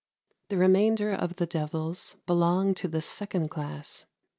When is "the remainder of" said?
0.49-1.35